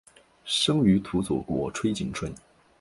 [0.45, 2.33] 生于土佐国吹井村。